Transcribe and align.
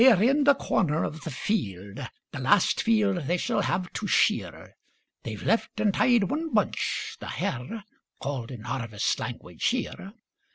END 0.03 0.13
OF 0.13 0.21
in 0.23 0.43
the 0.45 0.55
corner 0.55 1.03
of 1.03 1.21
the 1.21 1.29
field, 1.29 1.99
* 2.17 2.31
The 2.33 2.39
last 2.39 2.81
field 2.81 3.17
they 3.27 3.37
shall 3.37 3.61
have 3.61 3.93
to 3.93 4.07
shear, 4.07 4.75
They've 5.21 5.43
left 5.43 5.79
and 5.79 5.93
tied 5.93 6.23
one 6.23 6.51
bunch, 6.51 7.17
* 7.17 7.19
the 7.19 7.27
hare/ 7.27 7.83
Called 8.19 8.49
in 8.49 8.61
harvest 8.63 9.19
language 9.19 9.67
here. 9.67 10.13